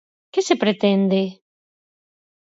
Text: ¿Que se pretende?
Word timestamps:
¿Que 0.33 0.41
se 0.47 0.55
pretende? 0.63 1.21